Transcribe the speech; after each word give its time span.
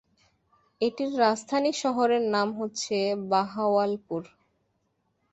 এটির 0.81 1.11
রাজধানী 1.19 1.71
শহরের 1.81 2.23
নাম 2.27 2.47
হচ্ছে 2.59 2.95
বাহাওয়ালপুর। 3.29 4.23